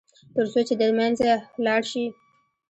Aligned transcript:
تر 0.35 0.45
څو 0.51 0.59
چې 0.67 0.73
د 0.79 0.81
منځه 0.97 1.29
لاړ 1.65 1.81
شي. 1.91 2.05